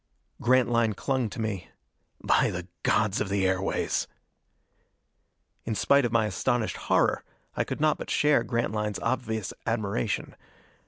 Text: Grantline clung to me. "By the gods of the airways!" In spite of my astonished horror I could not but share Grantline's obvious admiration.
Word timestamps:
Grantline 0.41 0.93
clung 0.93 1.29
to 1.29 1.39
me. 1.39 1.69
"By 2.23 2.49
the 2.49 2.67
gods 2.81 3.21
of 3.21 3.29
the 3.29 3.45
airways!" 3.45 4.07
In 5.63 5.75
spite 5.75 6.05
of 6.05 6.11
my 6.11 6.25
astonished 6.25 6.77
horror 6.77 7.23
I 7.55 7.63
could 7.63 7.79
not 7.79 7.99
but 7.99 8.09
share 8.09 8.43
Grantline's 8.43 8.97
obvious 8.97 9.53
admiration. 9.67 10.35